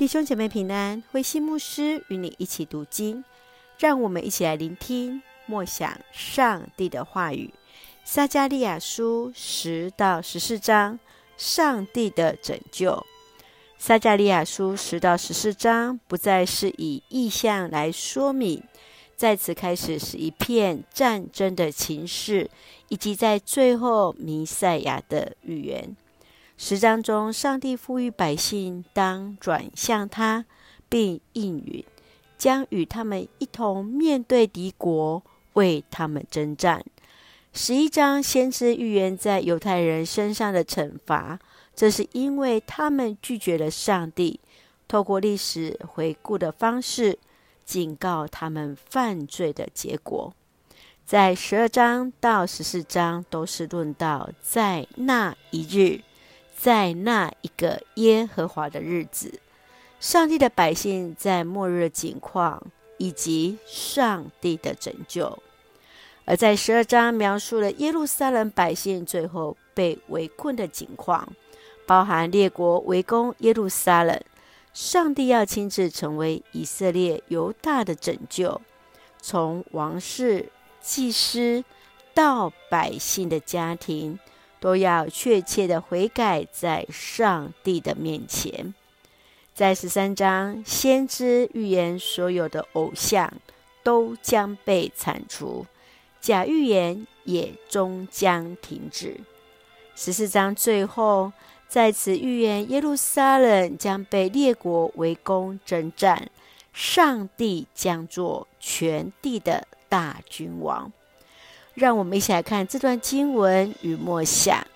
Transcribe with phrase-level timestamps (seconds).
[0.00, 3.22] 弟兄姐妹平安，慧馨牧师与你一起读经，
[3.78, 7.52] 让我们一起来聆听默想上帝的话语。
[8.02, 10.98] 撒迦利亚书十到十四章，
[11.36, 13.04] 上帝的拯救。
[13.76, 18.62] 撒迦利亚书十到十四章不再是以意象来说明，
[19.16, 22.48] 在此开始是一片战争的情势，
[22.88, 25.94] 以及在最后弥赛亚的预言。
[26.62, 30.44] 十章中，上帝赋予百姓当转向他，
[30.90, 31.82] 并应允，
[32.36, 35.22] 将与他们一同面对敌国，
[35.54, 36.84] 为他们征战。
[37.54, 41.38] 十一章，先知预言在犹太人身上的惩罚，
[41.74, 44.38] 这是因为他们拒绝了上帝，
[44.86, 47.18] 透过历史回顾的方式，
[47.64, 50.34] 警告他们犯罪的结果。
[51.06, 56.02] 在十二章到十四章，都是论到在那一日。
[56.62, 59.40] 在那一个耶和华的日子，
[59.98, 62.62] 上帝的百姓在末日的景况，
[62.98, 65.38] 以及上帝的拯救。
[66.26, 71.26] 而在十二章描述了耶路撒冷百姓最后被围困的景况，
[71.86, 74.20] 包含列国围攻耶路撒冷，
[74.74, 78.60] 上帝要亲自成为以色列犹大的拯救，
[79.22, 80.50] 从王室、
[80.82, 81.64] 祭司
[82.12, 84.18] 到百姓的家庭。
[84.60, 88.74] 都要确切的悔改，在上帝的面前。
[89.54, 93.32] 在十三章，先知预言所有的偶像
[93.82, 95.66] 都将被铲除，
[96.20, 99.20] 假预言也终将停止。
[99.96, 101.32] 十四章最后，
[101.68, 106.30] 在此预言耶路撒冷将被列国围攻征战，
[106.72, 110.90] 上帝将做全地的大君王。
[111.74, 114.66] 让我们一起来看这段经文与默想，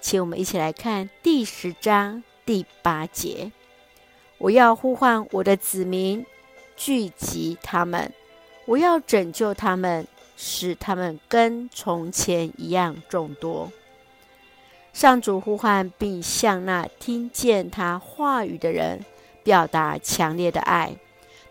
[0.00, 3.50] 请我们一起来看第十章第八节
[4.38, 6.24] ：“我要呼唤我的子民，
[6.76, 8.12] 聚集他们，
[8.66, 10.06] 我要拯救他们，
[10.36, 13.72] 使他们跟从前一样众多。”
[14.92, 19.04] 上主呼唤并向那听见他话语的人
[19.42, 20.94] 表达强烈的爱，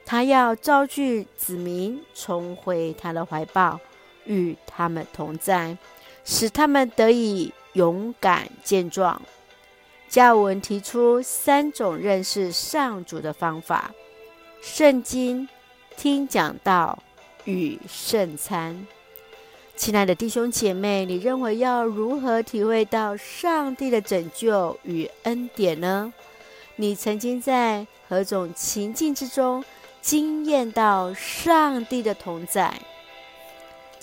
[0.06, 3.82] 他要召聚子民，重回他的怀抱。
[4.26, 5.78] 与他们同在，
[6.24, 9.22] 使他们得以勇敢健壮。
[10.08, 13.92] 加尔文提出三种认识上主的方法：
[14.62, 15.50] 圣经、
[15.98, 17.02] 听讲道
[17.46, 18.86] 与圣餐。
[19.76, 26.14] 亲爱的弟兄姐妹，你认为要如何体会到上帝的拯救与恩典呢？
[26.76, 29.66] 你曾经在何种情境之中
[30.00, 32.72] 经验到上帝的同在？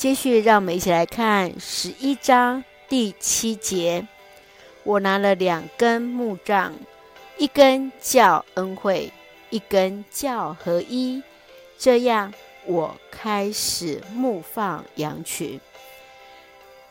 [0.00, 4.09] 接续，让我们一起来看十一章第七节。
[4.83, 6.72] 我拿了两根木杖，
[7.37, 9.12] 一根叫恩惠，
[9.50, 11.22] 一根叫合一。
[11.77, 12.33] 这样，
[12.65, 15.60] 我开始牧放羊群。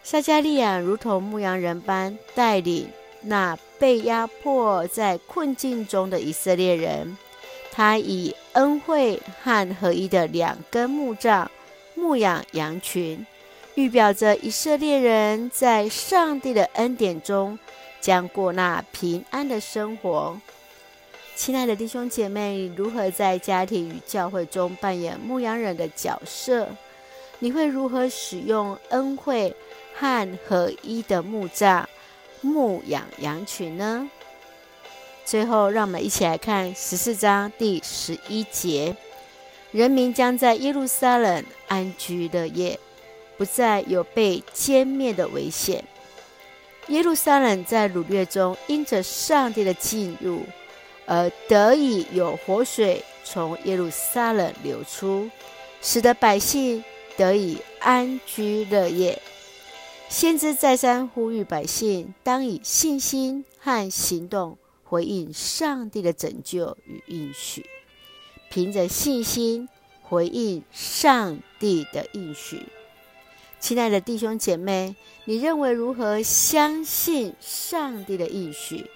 [0.03, 2.89] 撒迦利亚如同牧羊人般带领
[3.21, 7.17] 那被压迫在困境中的以色列人。
[7.71, 11.49] 他以恩惠和合一的两根木杖。
[11.99, 13.25] 牧养羊群，
[13.75, 17.59] 预表着以色列人在上帝的恩典中
[17.99, 20.39] 将过那平安的生活。
[21.35, 26.69] 亲爱的弟兄姐妹，如何在家庭与教会中扮演牧羊人的角色？
[27.39, 29.55] 你会如何使用恩惠
[29.93, 31.87] 和合一的木杖
[32.41, 34.09] 牧养羊群呢？
[35.25, 38.95] 最后，让我们一起来看十四章第十一节。
[39.71, 42.79] 人民将在耶路撒冷安居乐业，
[43.37, 45.83] 不再有被歼灭的危险。
[46.87, 50.41] 耶路撒冷在掳掠中，因着上帝的进入，
[51.05, 55.29] 而得以有活水从耶路撒冷流出，
[55.83, 56.83] 使得百姓
[57.15, 59.21] 得以安居乐业。
[60.09, 67.63] 先知再三呼吁百姓，当以信心和行动回应上帝的拯救与应许。
[68.49, 69.69] 凭着信心
[70.01, 72.65] 回应上帝的应许，
[73.59, 78.89] 亲爱的弟兄姐妹，你认为如何相信上帝的应许？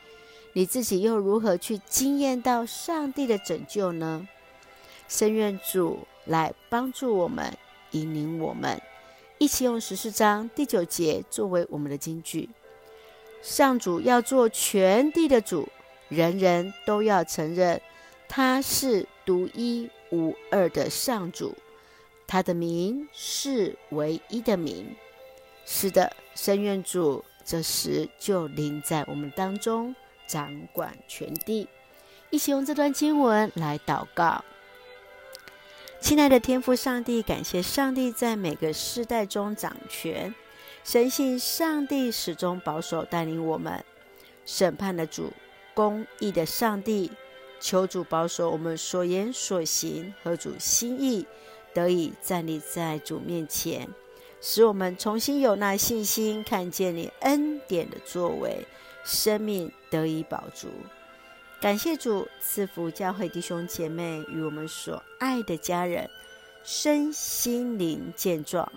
[0.53, 4.27] 你自己又如何去经验到上帝的拯救呢？
[5.07, 7.55] 深愿主来帮助我们，
[7.91, 8.81] 引领我们，
[9.37, 12.49] 一起用十四章第九节作为我们的金句：
[13.43, 15.69] 上主要做全地的主，
[16.09, 17.79] 人人都要承认
[18.27, 19.07] 他是。
[19.25, 21.55] 独一无二的上主，
[22.27, 24.95] 他的名是唯一的名。
[25.65, 29.95] 是的，深愿主这时就临在我们当中，
[30.27, 31.67] 掌管全地，
[32.29, 34.43] 一起用这段经文来祷告。
[36.01, 40.35] 亲爱的天父上帝，感谢上帝在每个世代中掌权，
[40.83, 43.85] 深信上帝始终保守带领我们，
[44.45, 45.31] 审判的主，
[45.73, 47.09] 公义的上帝，
[47.63, 51.25] 求主保守我们所言所行和主心意，
[51.73, 53.87] 得以站立在主面前。
[54.41, 58.67] 使我们重新有那信心，看见你恩典的作为，
[59.05, 60.67] 生命得以保足。
[61.61, 66.09] 感谢主赐福教会弟兄姐妹与我们所爱的家人
[66.65, 68.69] 身心灵健壮，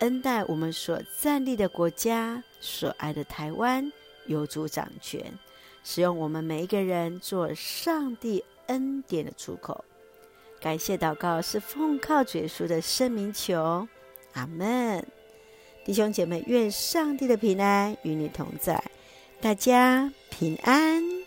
[0.00, 3.92] 恩待我们所站立的国家，所爱的台湾
[4.26, 5.32] 有主掌权，
[5.90, 9.82] 使用我们每一个人做上帝恩典的出口。
[10.60, 13.88] 感谢祷告是奉靠主耶稣的圣名求。
[14.34, 15.02] 阿门，
[15.86, 18.84] 弟兄姐妹，愿上帝的平安与你同在，
[19.40, 21.17] 大家平安。